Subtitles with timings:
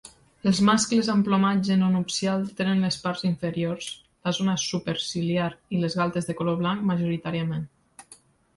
[0.51, 3.91] Els mascles amb plomatge no nupcial tenen les parts inferiors,
[4.29, 7.71] la zona superciliar i les galtes de color blanc majoritàriament.